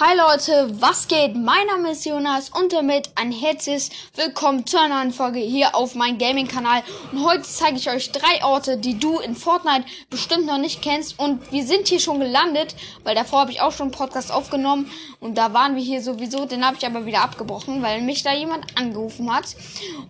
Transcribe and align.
Hi 0.00 0.16
Leute, 0.16 0.80
was 0.80 1.08
geht? 1.08 1.34
Mein 1.34 1.66
Name 1.66 1.90
ist 1.90 2.06
Jonas 2.06 2.50
und 2.50 2.72
damit 2.72 3.10
ein 3.16 3.32
herzliches 3.32 3.90
Willkommen 4.14 4.64
zu 4.64 4.78
einer 4.78 5.00
neuen 5.00 5.12
Folge 5.12 5.40
hier 5.40 5.74
auf 5.74 5.96
meinem 5.96 6.18
Gaming-Kanal. 6.18 6.84
Und 7.10 7.24
heute 7.24 7.42
zeige 7.42 7.78
ich 7.78 7.90
euch 7.90 8.12
drei 8.12 8.44
Orte, 8.44 8.76
die 8.76 8.96
du 8.96 9.18
in 9.18 9.34
Fortnite 9.34 9.86
bestimmt 10.08 10.46
noch 10.46 10.58
nicht 10.58 10.82
kennst. 10.82 11.18
Und 11.18 11.50
wir 11.50 11.66
sind 11.66 11.88
hier 11.88 11.98
schon 11.98 12.20
gelandet, 12.20 12.76
weil 13.02 13.16
davor 13.16 13.40
habe 13.40 13.50
ich 13.50 13.60
auch 13.60 13.72
schon 13.72 13.86
einen 13.86 13.90
Podcast 13.90 14.30
aufgenommen. 14.30 14.88
Und 15.18 15.36
da 15.36 15.52
waren 15.52 15.74
wir 15.74 15.82
hier 15.82 16.00
sowieso, 16.00 16.46
den 16.46 16.64
habe 16.64 16.76
ich 16.76 16.86
aber 16.86 17.04
wieder 17.04 17.22
abgebrochen, 17.22 17.82
weil 17.82 18.00
mich 18.00 18.22
da 18.22 18.32
jemand 18.32 18.78
angerufen 18.78 19.34
hat. 19.34 19.56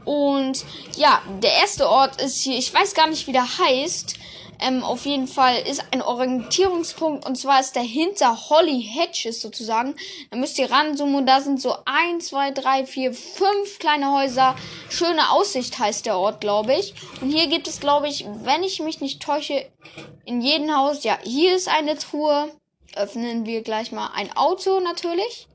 Und 0.05 0.67
ja, 0.99 1.23
der 1.43 1.55
erste 1.55 1.89
Ort 1.89 2.21
ist 2.21 2.43
hier, 2.43 2.59
ich 2.59 2.75
weiß 2.75 2.93
gar 2.93 3.07
nicht, 3.07 3.27
wie 3.27 3.33
der 3.33 3.59
heißt. 3.59 4.19
Ähm, 4.61 4.83
auf 4.83 5.07
jeden 5.07 5.29
Fall 5.29 5.61
ist 5.67 5.85
ein 5.93 6.03
Orientierungspunkt 6.03 7.27
und 7.27 7.37
zwar 7.37 7.61
ist 7.61 7.77
der 7.77 7.83
hinter 7.83 8.51
Holly 8.51 8.83
Hedges 8.83 9.41
sozusagen. 9.41 9.95
Da 10.31 10.37
müsst 10.37 10.59
ihr 10.59 10.71
ranzoomen 10.71 11.15
und 11.15 11.27
da 11.27 11.41
sind 11.41 11.61
so 11.61 11.77
ein, 11.85 12.21
zwei, 12.21 12.51
drei, 12.51 12.85
vier, 12.85 13.15
fünf 13.15 13.79
kleine 13.79 14.13
Häuser. 14.13 14.57
Schöne 14.91 15.31
Aussicht 15.31 15.79
heißt 15.79 16.07
der 16.07 16.19
Ort, 16.19 16.41
glaube 16.41 16.75
ich. 16.75 16.95
Und 17.21 17.31
hier 17.31 17.47
gibt 17.47 17.69
es, 17.69 17.81
glaube 17.81 18.09
ich, 18.09 18.27
wenn 18.43 18.63
ich 18.65 18.81
mich 18.81 19.01
nicht 19.01 19.23
täusche, 19.23 19.71
in 20.25 20.41
jedem 20.41 20.77
Haus, 20.77 21.05
ja, 21.05 21.19
hier 21.23 21.55
ist 21.55 21.69
eine 21.69 21.97
Truhe. 21.97 22.51
Öffnen 22.95 23.47
wir 23.47 23.63
gleich 23.63 23.93
mal 23.93 24.11
ein 24.15 24.37
Auto 24.37 24.81
natürlich. 24.81 25.49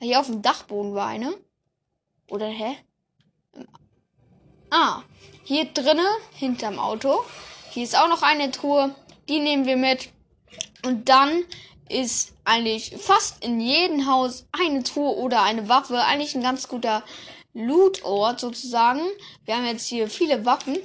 Hier 0.00 0.20
auf 0.20 0.26
dem 0.26 0.42
Dachboden 0.42 0.94
war 0.94 1.06
eine. 1.06 1.34
Oder 2.28 2.46
hä? 2.46 2.76
Ah, 4.70 5.02
hier 5.44 5.64
drinnen, 5.64 6.06
hinterm 6.34 6.78
Auto. 6.78 7.24
Hier 7.70 7.84
ist 7.84 7.96
auch 7.96 8.08
noch 8.08 8.22
eine 8.22 8.50
Truhe. 8.50 8.94
Die 9.28 9.38
nehmen 9.38 9.64
wir 9.64 9.76
mit. 9.76 10.08
Und 10.84 11.08
dann 11.08 11.44
ist 11.88 12.32
eigentlich 12.44 12.96
fast 12.98 13.44
in 13.44 13.60
jedem 13.60 14.10
Haus 14.10 14.44
eine 14.50 14.82
Truhe 14.82 15.16
oder 15.16 15.42
eine 15.42 15.68
Waffe. 15.68 16.02
Eigentlich 16.02 16.34
ein 16.34 16.42
ganz 16.42 16.66
guter 16.66 17.04
Loot-Ort 17.54 18.40
sozusagen. 18.40 19.02
Wir 19.44 19.56
haben 19.56 19.66
jetzt 19.66 19.86
hier 19.86 20.08
viele 20.08 20.44
Waffen. 20.44 20.78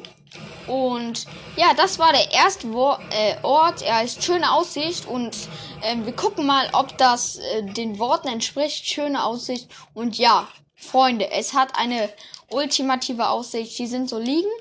Und 0.68 1.26
ja, 1.56 1.74
das 1.76 1.98
war 1.98 2.12
der 2.12 2.32
erste 2.32 2.72
Wo 2.72 2.98
äh, 3.12 3.36
Ort. 3.42 3.82
Er 3.82 4.04
ist 4.04 4.24
schöne 4.24 4.52
Aussicht 4.52 5.08
und 5.08 5.36
äh, 5.82 5.96
wir 6.04 6.14
gucken 6.14 6.46
mal, 6.46 6.70
ob 6.74 6.96
das 7.00 7.38
äh, 7.38 7.64
den 7.64 7.98
Worten 7.98 8.28
entspricht. 8.28 8.86
Schöne 8.86 9.24
Aussicht. 9.24 9.70
Und 9.96 10.20
ja, 10.20 10.48
Freunde, 10.76 11.32
es 11.32 11.54
hat 11.54 11.80
eine 11.80 12.10
ultimative 12.50 13.30
Aussicht. 13.30 13.80
Die 13.80 13.88
sind 13.88 14.08
so 14.08 14.20
liegen. 14.20 14.52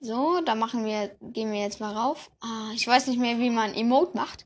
So, 0.00 0.40
da 0.44 0.54
machen 0.54 0.84
wir, 0.84 1.16
gehen 1.20 1.52
wir 1.52 1.60
jetzt 1.60 1.80
mal 1.80 1.94
rauf. 1.94 2.30
Ah, 2.40 2.70
ich 2.74 2.86
weiß 2.86 3.08
nicht 3.08 3.18
mehr, 3.18 3.38
wie 3.38 3.50
man 3.50 3.74
Emote 3.74 4.16
macht. 4.16 4.44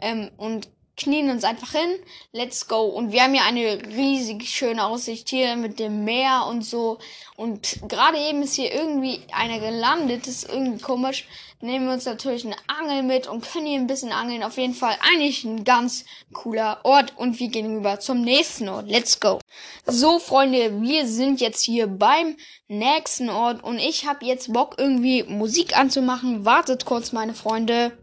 Ähm, 0.00 0.30
und 0.36 0.68
knien 0.98 1.30
uns 1.30 1.44
einfach 1.44 1.72
hin. 1.72 1.98
Let's 2.32 2.68
go. 2.68 2.82
Und 2.82 3.12
wir 3.12 3.22
haben 3.22 3.32
hier 3.32 3.44
eine 3.44 3.82
riesig 3.96 4.48
schöne 4.48 4.84
Aussicht 4.84 5.30
hier 5.30 5.56
mit 5.56 5.78
dem 5.78 6.04
Meer 6.04 6.46
und 6.48 6.62
so. 6.62 6.98
Und 7.36 7.78
gerade 7.88 8.18
eben 8.18 8.42
ist 8.42 8.54
hier 8.54 8.74
irgendwie 8.74 9.20
einer 9.32 9.60
gelandet. 9.60 10.26
Das 10.26 10.34
ist 10.34 10.48
irgendwie 10.48 10.82
komisch. 10.82 11.26
Nehmen 11.60 11.86
wir 11.86 11.94
uns 11.94 12.04
natürlich 12.04 12.44
eine 12.44 12.56
Angel 12.66 13.02
mit 13.02 13.26
und 13.26 13.44
können 13.44 13.66
hier 13.66 13.78
ein 13.78 13.86
bisschen 13.86 14.12
angeln. 14.12 14.42
Auf 14.42 14.58
jeden 14.58 14.74
Fall 14.74 14.96
eigentlich 15.00 15.44
ein 15.44 15.64
ganz 15.64 16.04
cooler 16.32 16.80
Ort. 16.84 17.16
Und 17.16 17.40
wir 17.40 17.48
gehen 17.48 17.74
rüber 17.74 17.98
zum 18.00 18.20
nächsten 18.20 18.68
Ort. 18.68 18.88
Let's 18.88 19.18
go. 19.18 19.40
So, 19.86 20.18
Freunde, 20.18 20.82
wir 20.82 21.06
sind 21.06 21.40
jetzt 21.40 21.64
hier 21.64 21.86
beim 21.86 22.36
nächsten 22.68 23.30
Ort. 23.30 23.64
Und 23.64 23.78
ich 23.78 24.06
habe 24.06 24.26
jetzt 24.26 24.52
Bock, 24.52 24.74
irgendwie 24.78 25.22
Musik 25.22 25.76
anzumachen. 25.76 26.44
Wartet 26.44 26.84
kurz, 26.84 27.12
meine 27.12 27.34
Freunde. 27.34 27.96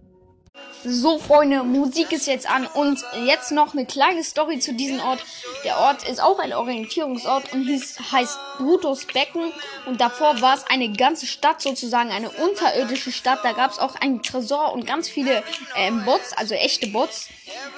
So, 0.87 1.17
Freunde, 1.17 1.63
Musik 1.63 2.11
ist 2.11 2.27
jetzt 2.27 2.47
an 2.47 2.67
und 2.67 3.03
jetzt 3.25 3.51
noch 3.51 3.73
eine 3.73 3.87
kleine 3.87 4.23
Story 4.23 4.59
zu 4.59 4.71
diesem 4.71 4.99
Ort. 4.99 5.19
Der 5.63 5.79
Ort 5.79 6.07
ist 6.07 6.21
auch 6.21 6.37
ein 6.37 6.53
Orientierungsort 6.53 7.53
und 7.53 7.63
hieß, 7.63 7.97
heißt 8.11 8.37
Brutus 8.59 9.05
Becken 9.05 9.51
und 9.87 9.99
davor 9.99 10.41
war 10.41 10.53
es 10.53 10.63
eine 10.69 10.91
ganze 10.91 11.25
Stadt 11.25 11.59
sozusagen, 11.59 12.11
eine 12.11 12.29
unterirdische 12.29 13.11
Stadt. 13.11 13.39
Da 13.41 13.53
gab 13.53 13.71
es 13.71 13.79
auch 13.79 13.95
einen 13.95 14.21
Tresor 14.21 14.73
und 14.73 14.85
ganz 14.85 15.09
viele 15.09 15.43
ähm, 15.75 16.05
Bots, 16.05 16.33
also 16.33 16.53
echte 16.53 16.87
Bots. 16.87 17.29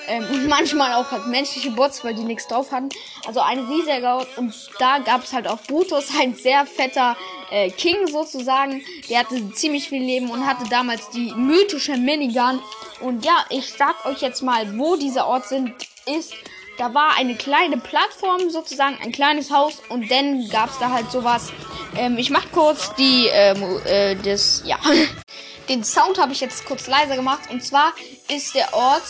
Ähm, 0.09 0.25
und 0.29 0.47
manchmal 0.50 0.94
auch 0.95 1.09
halt 1.09 1.28
menschliche 1.28 1.72
Bots, 1.72 2.03
weil 2.03 2.13
die 2.13 2.24
nichts 2.24 2.47
drauf 2.50 2.74
hatten. 2.74 2.89
Also 3.25 3.39
ein 3.39 3.59
riesiger 3.59 4.18
Ort 4.18 4.38
und 4.38 4.53
da 4.79 5.00
gab 5.00 5.24
es 5.24 5.31
halt 5.31 5.47
auch 5.47 5.59
Brutus, 5.62 6.09
ein 6.19 6.35
sehr 6.35 6.66
fetter 6.66 7.16
äh, 7.51 7.69
King 7.69 8.07
sozusagen. 8.07 8.84
Der 9.09 9.19
hatte 9.19 9.51
ziemlich 9.53 9.88
viel 9.88 10.03
Leben 10.03 10.29
und 10.29 10.45
hatte 10.45 10.69
damals 10.69 11.09
die 11.09 11.31
mythische 11.34 11.95
Minigun. 11.95 12.59
Und 13.02 13.25
ja, 13.25 13.46
ich 13.50 13.74
sag 13.74 14.06
euch 14.06 14.22
jetzt 14.22 14.41
mal, 14.41 14.78
wo 14.78 14.96
dieser 14.96 15.28
Ort 15.28 15.47
sind, 15.47 15.74
ist. 16.06 16.34
Da 16.78 16.94
war 16.94 17.18
eine 17.18 17.35
kleine 17.35 17.78
Plattform 17.78 18.52
sozusagen, 18.52 18.97
ein 19.02 19.12
kleines 19.12 19.52
Haus 19.52 19.81
und 19.90 20.12
dann 20.12 20.47
gab's 20.50 20.78
da 20.78 20.91
halt 20.91 21.12
sowas. 21.12 21.52
Ähm, 21.96 22.19
ich 22.19 22.30
mach 22.30 22.52
kurz 22.52 22.94
die, 22.96 23.28
ähm, 23.31 23.80
äh, 23.86 24.16
das, 24.16 24.62
ja. 24.63 24.78
Den 25.69 25.84
Sound 25.84 26.18
habe 26.19 26.31
ich 26.31 26.40
jetzt 26.40 26.66
kurz 26.66 26.88
leiser 26.88 27.16
gemacht. 27.16 27.50
Und 27.50 27.63
zwar 27.63 27.94
ist 28.34 28.56
der 28.56 28.74
Ort 28.74 29.03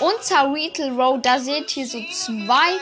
unter 0.00 0.52
Retail 0.52 0.90
Road. 0.90 1.24
Da 1.24 1.40
seht 1.40 1.76
ihr 1.76 1.86
so 1.86 1.98
zwei 2.12 2.78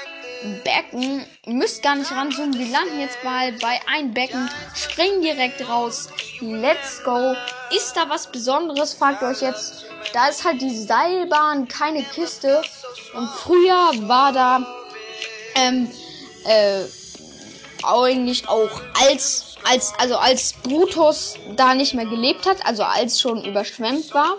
Becken. 0.62 1.24
Ihr 1.46 1.54
müsst 1.54 1.82
gar 1.82 1.94
nicht 1.96 2.10
ranzoomen. 2.12 2.58
Wir 2.58 2.66
landen 2.66 3.00
jetzt 3.00 3.22
mal 3.24 3.52
bei 3.52 3.80
ein 3.90 4.12
Becken. 4.12 4.50
Springen 4.74 5.22
direkt 5.22 5.66
raus. 5.66 6.10
Let's 6.40 7.02
go. 7.02 7.34
Ist 7.76 7.96
da 7.96 8.08
was 8.08 8.26
Besonderes? 8.26 8.94
Fragt 8.94 9.22
euch 9.22 9.40
jetzt. 9.40 9.84
Da 10.12 10.28
ist 10.28 10.44
halt 10.44 10.60
die 10.60 10.76
Seilbahn, 10.76 11.66
keine 11.66 12.02
Kiste. 12.02 12.62
Und 13.14 13.28
früher 13.28 13.90
war 14.08 14.32
da 14.32 14.66
ähm, 15.56 15.90
äh, 16.44 16.84
eigentlich 17.82 18.48
auch 18.48 18.70
als 19.06 19.56
als 19.64 19.94
also 19.98 20.16
als 20.16 20.52
Brutus 20.62 21.36
da 21.56 21.74
nicht 21.74 21.94
mehr 21.94 22.04
gelebt 22.04 22.46
hat, 22.46 22.64
also 22.66 22.82
als 22.82 23.18
schon 23.20 23.44
überschwemmt 23.44 24.12
war, 24.12 24.36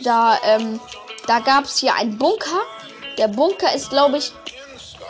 da 0.00 0.38
ähm, 0.44 0.80
da 1.26 1.40
gab 1.40 1.64
es 1.64 1.78
hier 1.78 1.94
einen 1.94 2.18
Bunker. 2.18 2.62
Der 3.18 3.28
Bunker 3.28 3.74
ist 3.74 3.90
glaube 3.90 4.18
ich 4.18 4.32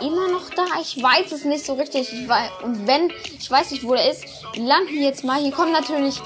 immer 0.01 0.27
noch 0.29 0.49
da. 0.55 0.65
Ich 0.81 1.01
weiß 1.01 1.31
es 1.31 1.45
nicht 1.45 1.65
so 1.65 1.75
richtig. 1.75 2.11
Ich 2.11 2.27
weiß, 2.27 2.49
und 2.63 2.87
wenn, 2.87 3.11
ich 3.39 3.49
weiß 3.49 3.71
nicht, 3.71 3.83
wo 3.83 3.93
der 3.93 4.09
ist, 4.09 4.25
wir 4.53 4.63
landen 4.63 5.01
jetzt 5.01 5.23
mal. 5.23 5.39
Hier 5.39 5.51
kommt 5.51 5.71
natürlich 5.71 6.19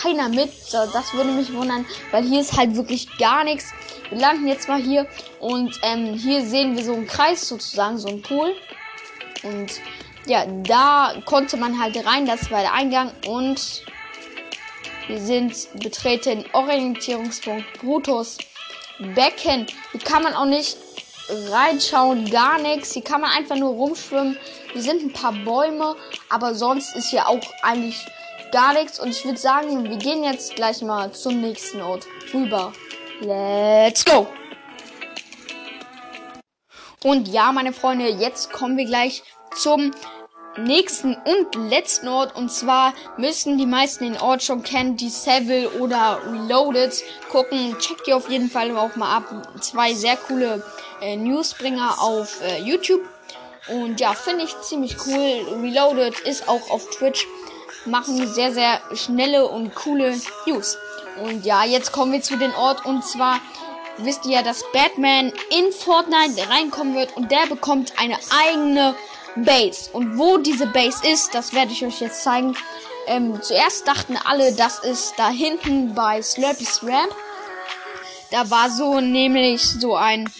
keiner 0.00 0.28
mit. 0.28 0.50
Das 0.72 1.14
würde 1.14 1.30
mich 1.30 1.52
wundern, 1.52 1.84
weil 2.10 2.24
hier 2.24 2.40
ist 2.40 2.56
halt 2.56 2.74
wirklich 2.76 3.18
gar 3.18 3.44
nichts. 3.44 3.72
Wir 4.10 4.18
landen 4.18 4.48
jetzt 4.48 4.68
mal 4.68 4.80
hier 4.80 5.06
und 5.40 5.78
ähm, 5.82 6.14
hier 6.14 6.44
sehen 6.44 6.76
wir 6.76 6.84
so 6.84 6.94
einen 6.94 7.06
Kreis 7.06 7.48
sozusagen, 7.48 7.98
so 7.98 8.08
einen 8.08 8.22
Pool. 8.22 8.54
Und 9.42 9.70
ja, 10.26 10.44
da 10.46 11.14
konnte 11.24 11.56
man 11.56 11.80
halt 11.80 12.04
rein. 12.06 12.26
Das 12.26 12.50
war 12.50 12.60
der 12.60 12.72
Eingang 12.72 13.12
und 13.26 13.82
wir 15.08 15.20
sind 15.20 15.54
betreten 15.80 16.44
Orientierungspunkt 16.52 17.64
Brutus 17.80 18.38
Becken. 19.14 19.66
Hier 19.90 20.00
kann 20.04 20.22
man 20.22 20.34
auch 20.34 20.46
nicht 20.46 20.76
reinschauen, 21.50 22.30
gar 22.30 22.58
nichts. 22.60 22.92
Hier 22.92 23.02
kann 23.02 23.20
man 23.20 23.30
einfach 23.30 23.56
nur 23.56 23.70
rumschwimmen. 23.70 24.36
Hier 24.72 24.82
sind 24.82 25.02
ein 25.02 25.12
paar 25.12 25.32
Bäume, 25.32 25.96
aber 26.28 26.54
sonst 26.54 26.94
ist 26.94 27.10
hier 27.10 27.28
auch 27.28 27.40
eigentlich 27.62 27.96
gar 28.52 28.74
nichts. 28.74 29.00
Und 29.00 29.10
ich 29.10 29.24
würde 29.24 29.38
sagen, 29.38 29.82
wir 29.82 29.96
gehen 29.96 30.22
jetzt 30.22 30.54
gleich 30.54 30.82
mal 30.82 31.10
zum 31.12 31.40
nächsten 31.40 31.80
Ort 31.80 32.06
rüber. 32.32 32.72
Let's 33.20 34.04
go! 34.04 34.28
Und 37.02 37.26
ja, 37.28 37.50
meine 37.50 37.72
Freunde, 37.72 38.08
jetzt 38.08 38.52
kommen 38.52 38.76
wir 38.76 38.84
gleich 38.84 39.24
zum 39.56 39.90
nächsten 40.56 41.16
und 41.16 41.70
letzten 41.70 42.08
Ort. 42.08 42.36
Und 42.36 42.52
zwar 42.52 42.94
müssen 43.16 43.58
die 43.58 43.66
meisten 43.66 44.04
den 44.04 44.20
Ort 44.20 44.42
schon 44.42 44.62
kennen, 44.62 44.96
die 44.96 45.08
Seville 45.08 45.70
oder 45.80 46.20
Reloaded. 46.24 47.02
Gucken, 47.30 47.76
checkt 47.78 48.06
ihr 48.06 48.16
auf 48.16 48.30
jeden 48.30 48.50
Fall 48.50 48.76
auch 48.76 48.94
mal 48.96 49.16
ab. 49.16 49.48
Zwei 49.60 49.94
sehr 49.94 50.16
coole 50.16 50.64
äh, 51.00 51.16
Newsbringer 51.16 52.00
auf 52.00 52.40
äh, 52.42 52.60
YouTube. 52.62 53.02
Und 53.68 54.00
ja, 54.00 54.12
finde 54.12 54.44
ich 54.44 54.60
ziemlich 54.60 54.96
cool. 55.06 55.60
Reloaded 55.62 56.20
ist 56.20 56.48
auch 56.48 56.70
auf 56.70 56.88
Twitch. 56.90 57.26
Machen 57.84 58.26
sehr, 58.26 58.52
sehr 58.52 58.80
schnelle 58.94 59.48
und 59.48 59.74
coole 59.74 60.16
News. 60.46 60.78
Und 61.22 61.44
ja, 61.44 61.64
jetzt 61.64 61.92
kommen 61.92 62.12
wir 62.12 62.22
zu 62.22 62.36
den 62.36 62.54
Ort. 62.54 62.84
Und 62.86 63.04
zwar 63.04 63.40
wisst 63.98 64.24
ihr 64.26 64.32
ja, 64.32 64.42
dass 64.42 64.64
Batman 64.72 65.32
in 65.50 65.72
Fortnite 65.72 66.48
reinkommen 66.48 66.94
wird. 66.94 67.16
Und 67.16 67.30
der 67.30 67.46
bekommt 67.46 67.92
eine 67.98 68.18
eigene 68.46 68.94
Base. 69.36 69.90
Und 69.92 70.18
wo 70.18 70.38
diese 70.38 70.66
Base 70.66 71.06
ist, 71.06 71.34
das 71.34 71.52
werde 71.52 71.72
ich 71.72 71.84
euch 71.84 72.00
jetzt 72.00 72.22
zeigen. 72.22 72.56
Ähm, 73.06 73.40
zuerst 73.42 73.86
dachten 73.88 74.16
alle, 74.24 74.52
das 74.52 74.78
ist 74.80 75.14
da 75.16 75.28
hinten 75.28 75.94
bei 75.94 76.22
Slurpy's 76.22 76.82
Ramp. 76.84 77.14
Da 78.30 78.48
war 78.48 78.70
so 78.70 79.00
nämlich 79.00 79.62
so 79.62 79.96
ein 79.96 80.30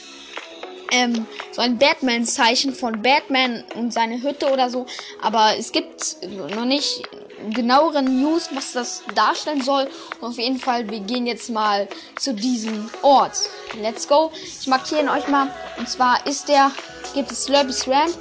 ähm, 0.93 1.27
so 1.51 1.63
ein 1.63 1.79
Batman-Zeichen 1.79 2.75
von 2.75 3.03
Batman 3.03 3.65
und 3.75 3.93
seine 3.93 4.23
Hütte 4.23 4.51
oder 4.51 4.71
so. 4.71 4.87
Aber 5.21 5.57
es 5.59 5.73
gibt 5.73 6.19
noch 6.55 6.65
nicht 6.65 7.03
genaueren 7.51 8.21
News, 8.21 8.49
was 8.55 8.73
das 8.73 9.03
darstellen 9.15 9.63
soll. 9.63 9.89
Und 10.21 10.29
auf 10.31 10.39
jeden 10.39 10.59
Fall, 10.59 10.89
wir 10.89 11.01
gehen 11.01 11.27
jetzt 11.27 11.51
mal 11.51 11.89
zu 12.19 12.35
diesem 12.35 12.91
Ort. 13.03 13.33
Let's 13.81 14.09
go. 14.09 14.31
Ich 14.35 14.67
markiere 14.67 15.03
ihn 15.03 15.09
euch 15.09 15.29
mal. 15.29 15.49
Und 15.79 15.89
zwar 15.89 16.27
ist 16.27 16.49
der, 16.49 16.71
gibt 17.15 17.31
es 17.33 17.45
Slurpy's 17.45 17.87
Ramp. 17.89 18.17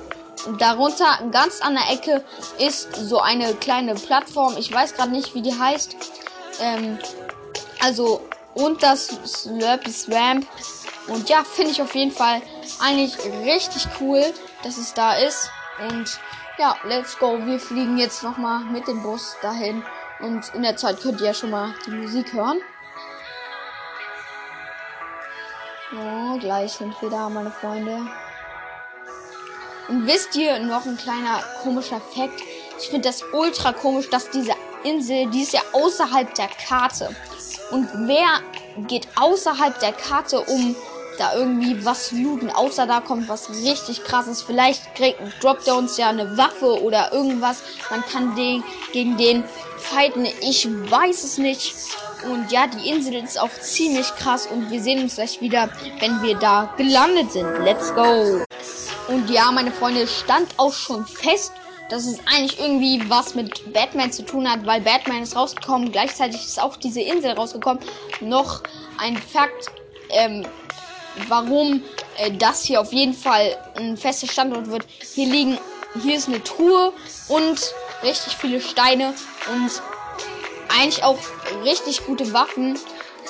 Und 0.48 0.60
darunter, 0.60 1.20
ganz 1.32 1.62
an 1.62 1.76
der 1.76 1.92
Ecke, 1.92 2.24
ist 2.58 2.96
so 2.96 3.20
eine 3.20 3.54
kleine 3.56 3.94
Plattform. 3.96 4.56
Ich 4.58 4.74
weiß 4.74 4.96
gerade 4.96 5.12
nicht, 5.12 5.36
wie 5.36 5.42
die 5.42 5.58
heißt. 5.58 5.96
Ähm, 6.60 6.98
also, 7.80 8.22
und 8.54 8.82
das 8.82 9.08
Slurpy's 9.26 10.08
Ramp. 10.10 10.48
Und 11.08 11.30
ja, 11.30 11.44
finde 11.44 11.72
ich 11.72 11.82
auf 11.82 11.94
jeden 11.96 12.12
Fall 12.12 12.42
eigentlich 12.80 13.18
richtig 13.44 13.88
cool, 14.00 14.24
dass 14.64 14.78
es 14.78 14.94
da 14.94 15.14
ist. 15.14 15.50
Und 15.90 16.20
ja, 16.58 16.76
let's 16.84 17.18
go. 17.18 17.40
Wir 17.46 17.60
fliegen 17.60 17.98
jetzt 17.98 18.24
nochmal 18.24 18.60
mit 18.66 18.88
dem 18.88 19.02
Bus 19.04 19.36
dahin. 19.42 19.84
Und 20.20 20.54
in 20.54 20.62
der 20.62 20.78
Zeit 20.78 21.02
könnt 21.02 21.20
ihr 21.20 21.28
ja 21.28 21.34
schon 21.34 21.50
mal 21.50 21.74
die 21.86 21.92
Musik 21.92 22.34
hören. 22.34 22.60
Oh, 25.94 26.38
gleich 26.38 26.74
sind 26.74 27.00
wir 27.02 27.10
da, 27.10 27.28
meine 27.28 27.52
Freunde. 27.52 28.08
Und 29.90 30.08
wisst 30.08 30.36
ihr 30.36 30.60
noch 30.60 30.86
ein 30.86 30.98
kleiner 30.98 31.44
komischer 31.64 32.00
Fakt? 32.00 32.42
Ich 32.80 32.90
finde 32.90 33.10
das 33.10 33.24
ultra 33.34 33.74
komisch, 33.74 34.10
dass 34.10 34.30
diese 34.30 34.54
Insel, 34.84 35.30
die 35.32 35.44
ist 35.44 35.54
ja 35.54 35.62
außerhalb 35.74 36.34
der 36.36 36.48
Karte. 36.48 37.14
Und 37.72 37.90
wer 38.08 38.40
geht 38.88 39.08
außerhalb 39.16 39.80
der 39.80 39.94
Karte, 39.94 40.40
um 40.42 40.76
da 41.18 41.36
irgendwie 41.36 41.86
was 41.86 42.12
looten, 42.12 42.50
außer 42.50 42.88
da 42.88 43.02
kommt 43.02 43.30
was 43.30 43.50
richtig 43.50 44.04
krasses. 44.04 44.42
Vielleicht 44.42 44.82
er 45.68 45.76
uns 45.76 45.98
ja 45.98 46.10
eine 46.10 46.38
Waffe 46.38 46.82
oder 46.82 47.12
irgendwas. 47.14 47.64
Man 47.90 48.04
kann 48.06 48.36
den 48.36 48.64
gegen 48.92 49.18
den 49.18 49.44
fighten. 49.78 50.26
Ich 50.42 50.68
weiß 50.68 51.24
es 51.24 51.38
nicht. 51.38 51.74
Und 52.30 52.52
ja, 52.52 52.68
die 52.68 52.90
Insel 52.90 53.16
ist 53.16 53.40
auch 53.40 53.50
ziemlich 53.50 54.14
krass 54.16 54.46
und 54.46 54.70
wir 54.70 54.82
sehen 54.82 55.02
uns 55.02 55.16
gleich 55.16 55.42
wieder, 55.42 55.70
wenn 56.00 56.22
wir 56.22 56.36
da 56.38 56.74
gelandet 56.78 57.32
sind. 57.32 57.48
Let's 57.64 57.94
go! 57.96 58.44
Und 59.08 59.30
ja, 59.30 59.52
meine 59.52 59.72
Freunde, 59.72 60.08
stand 60.08 60.48
auch 60.58 60.74
schon 60.74 61.06
fest, 61.06 61.52
dass 61.90 62.06
es 62.06 62.20
eigentlich 62.26 62.60
irgendwie 62.60 63.10
was 63.10 63.36
mit 63.36 63.74
Batman 63.74 64.12
zu 64.12 64.24
tun 64.24 64.50
hat, 64.50 64.66
weil 64.66 64.82
Batman 64.82 65.24
ist 65.24 65.36
rausgekommen. 65.36 65.92
Gleichzeitig 65.92 66.46
ist 66.46 66.62
auch 66.62 66.78
diese 66.78 67.02
Insel 67.02 67.32
rausgekommen. 67.32 67.84
Noch 68.22 68.62
ein 68.98 69.18
Fakt, 69.18 69.68
ähm, 70.10 70.46
warum 71.28 71.84
äh, 72.18 72.32
das 72.32 72.64
hier 72.64 72.82
auf 72.82 72.94
jeden 72.94 73.14
Fall 73.14 73.58
ein 73.76 73.98
fester 73.98 74.28
Standort 74.28 74.68
wird. 74.68 74.86
Hier 75.14 75.28
liegen, 75.28 75.58
hier 76.02 76.18
ist 76.18 76.28
eine 76.28 76.44
Truhe 76.44 76.94
und 77.28 77.60
richtig 78.04 78.38
viele 78.38 78.62
Steine 78.62 79.14
und 79.52 79.82
eigentlich 80.70 81.04
auch 81.04 81.20
richtig 81.64 82.06
gute 82.06 82.32
Waffen. 82.34 82.78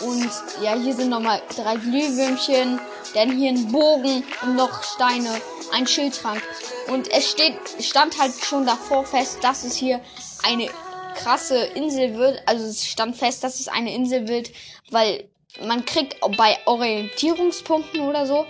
Und 0.02 0.30
ja, 0.64 0.74
hier 0.76 0.96
sind 0.96 1.10
nochmal 1.10 1.42
drei 1.56 1.76
Glühwürmchen, 1.76 2.80
dann 3.14 3.38
hier 3.38 3.50
ein 3.50 3.72
Bogen 3.72 4.24
und 4.42 4.56
noch 4.56 4.84
Steine, 4.84 5.30
ein 5.74 5.86
Schildtrank. 5.86 6.42
Und 6.88 7.08
es 7.12 7.30
steht, 7.30 7.56
stand 7.80 8.20
halt 8.20 8.34
schon 8.44 8.66
davor 8.66 9.06
fest, 9.06 9.40
dass 9.42 9.64
es 9.64 9.76
hier 9.76 10.02
eine 10.44 10.70
krasse 11.16 11.58
Insel 11.58 12.16
wird. 12.18 12.42
Also 12.46 12.66
es 12.66 12.86
stand 12.86 13.16
fest, 13.16 13.44
dass 13.44 13.60
es 13.60 13.68
eine 13.68 13.94
Insel 13.94 14.28
wird, 14.28 14.50
weil 14.90 15.30
man 15.60 15.86
kriegt 15.86 16.18
bei 16.38 16.58
Orientierungspunkten 16.66 18.02
oder 18.02 18.26
so, 18.26 18.46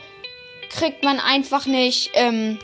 kriegt 0.70 1.04
man 1.04 1.20
einfach 1.20 1.66
nicht, 1.66 2.12
ähm, 2.14 2.60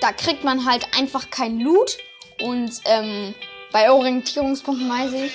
da 0.00 0.12
kriegt 0.12 0.44
man 0.44 0.64
halt 0.64 0.86
einfach 0.96 1.30
kein 1.30 1.60
Loot. 1.60 1.98
Und 2.40 2.72
ähm, 2.84 3.34
bei 3.72 3.90
Orientierungspunkten 3.90 4.88
weiß 4.88 5.12
ich, 5.12 5.32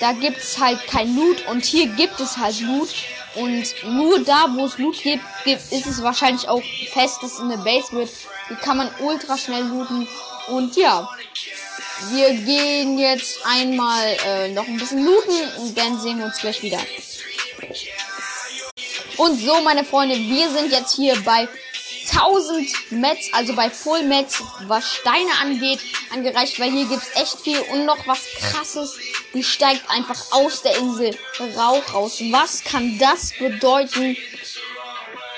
da 0.00 0.12
gibt 0.12 0.38
es 0.38 0.58
halt 0.58 0.84
kein 0.86 1.14
Loot 1.14 1.46
und 1.48 1.64
hier 1.64 1.86
gibt 1.86 2.18
es 2.20 2.36
halt 2.36 2.60
Loot. 2.60 2.94
Und 3.34 3.74
nur 3.84 4.20
da, 4.20 4.46
wo 4.54 4.64
es 4.64 4.78
Loot 4.78 5.02
gibt, 5.02 5.22
gibt, 5.44 5.60
ist 5.70 5.86
es 5.86 6.02
wahrscheinlich 6.02 6.48
auch 6.48 6.62
fest, 6.92 7.18
dass 7.22 7.34
es 7.34 7.40
eine 7.40 7.58
Base 7.58 7.92
wird. 7.92 8.10
Die 8.50 8.54
kann 8.54 8.78
man 8.78 8.90
ultra 9.00 9.36
schnell 9.36 9.64
looten. 9.64 10.08
Und 10.48 10.74
ja, 10.76 11.08
wir 12.10 12.34
gehen 12.34 12.98
jetzt 12.98 13.38
einmal 13.44 14.16
äh, 14.26 14.48
noch 14.52 14.66
ein 14.66 14.78
bisschen 14.78 15.04
looten 15.04 15.58
und 15.58 15.76
dann 15.76 15.98
sehen 16.00 16.18
wir 16.18 16.26
uns 16.26 16.38
gleich 16.38 16.62
wieder. 16.62 16.78
Und 19.16 19.40
so, 19.40 19.60
meine 19.62 19.84
Freunde, 19.84 20.16
wir 20.16 20.50
sind 20.50 20.70
jetzt 20.70 20.94
hier 20.94 21.16
bei 21.24 21.48
1000 22.12 22.92
Mets, 22.92 23.32
also 23.32 23.54
bei 23.54 23.70
Full 23.70 24.04
Mets, 24.04 24.42
was 24.66 24.94
Steine 24.94 25.30
angeht, 25.40 25.80
angereicht, 26.12 26.58
weil 26.60 26.70
hier 26.70 26.86
gibt's 26.86 27.10
echt 27.14 27.40
viel 27.40 27.60
und 27.72 27.84
noch 27.84 28.06
was 28.06 28.20
krasses. 28.38 28.96
Die 29.34 29.42
steigt 29.42 29.88
einfach 29.90 30.32
aus 30.32 30.62
der 30.62 30.76
Insel 30.76 31.16
Rauch 31.56 31.94
raus. 31.94 32.22
Was 32.30 32.62
kann 32.62 32.98
das 32.98 33.32
bedeuten? 33.38 34.16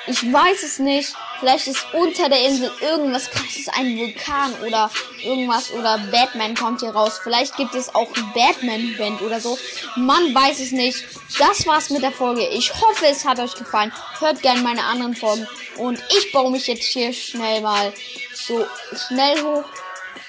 Ich 0.06 0.32
weiß 0.32 0.62
es 0.62 0.78
nicht. 0.78 1.14
Vielleicht 1.40 1.68
ist 1.68 1.86
unter 1.92 2.28
der 2.28 2.42
Insel 2.42 2.70
irgendwas 2.80 3.30
krasses, 3.30 3.68
ein 3.68 3.96
Vulkan 3.96 4.54
oder 4.66 4.90
irgendwas 5.22 5.70
oder 5.70 5.98
Batman 6.10 6.54
kommt 6.56 6.80
hier 6.80 6.90
raus. 6.90 7.20
Vielleicht 7.22 7.56
gibt 7.56 7.74
es 7.74 7.94
auch 7.94 8.08
ein 8.16 8.32
Batman-Band 8.34 9.22
oder 9.22 9.40
so. 9.40 9.56
Man 9.96 10.34
weiß 10.34 10.58
es 10.58 10.72
nicht. 10.72 11.04
Das 11.38 11.64
war's 11.66 11.90
mit 11.90 12.02
der 12.02 12.10
Folge. 12.10 12.46
Ich 12.48 12.72
hoffe, 12.74 13.06
es 13.06 13.24
hat 13.24 13.38
euch 13.38 13.54
gefallen. 13.54 13.92
Hört 14.18 14.42
gerne 14.42 14.62
meine 14.62 14.82
anderen 14.82 15.14
Folgen. 15.14 15.46
Und 15.76 16.02
ich 16.16 16.32
baue 16.32 16.50
mich 16.50 16.66
jetzt 16.66 16.84
hier 16.84 17.12
schnell 17.12 17.60
mal 17.60 17.92
so 18.34 18.66
schnell 19.06 19.40
hoch, 19.42 19.64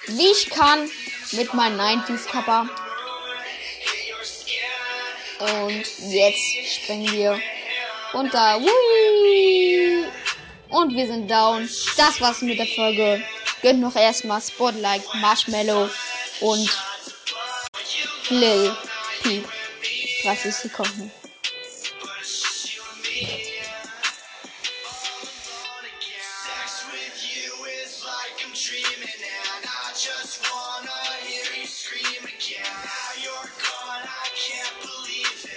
wie 0.07 0.27
ich 0.27 0.49
kann, 0.49 0.89
mit 1.31 1.53
meinem 1.53 1.79
90s-Kappa. 1.79 2.69
Und 5.39 5.85
jetzt 6.11 6.41
springen 6.67 7.11
wir 7.11 7.39
runter. 8.13 8.59
Whee! 8.61 9.88
Und 10.69 10.95
wir 10.95 11.07
sind 11.07 11.29
down. 11.29 11.67
Das 11.97 12.21
war's 12.21 12.41
mit 12.41 12.59
der 12.59 12.67
Folge. 12.67 13.23
Gönnt 13.61 13.81
noch 13.81 13.95
erstmal 13.95 14.41
Spotlight, 14.41 15.03
Marshmallow 15.15 15.89
und 16.41 16.69
Lil 18.29 18.75
Peep. 19.21 19.47
30 20.23 20.53
Sekunden. 20.53 21.11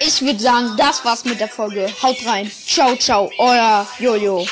Ich 0.04 0.20
würde 0.20 0.40
sagen, 0.40 0.76
das 0.76 1.04
war's 1.04 1.24
mit 1.24 1.40
der 1.40 1.48
Folge. 1.48 1.92
Haut 2.02 2.24
rein. 2.26 2.50
Ciao, 2.66 2.96
ciao, 2.96 3.30
euer 3.38 3.86
Jojo. 3.98 4.46